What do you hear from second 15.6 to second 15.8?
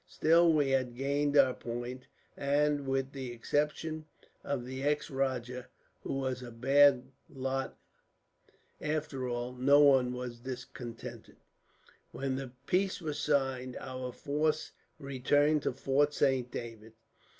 to